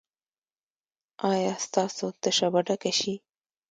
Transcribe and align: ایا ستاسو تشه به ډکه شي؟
ایا 1.31 1.53
ستاسو 1.65 2.05
تشه 2.21 2.47
به 2.53 2.61
ډکه 2.67 2.91
شي؟ 2.99 3.13